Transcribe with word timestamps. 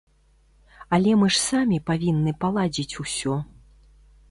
Але 0.97 1.11
мы 1.23 1.27
ж 1.35 1.37
самі 1.51 1.79
павінны 1.91 2.35
паладзіць 2.45 2.99
усё. 3.07 3.39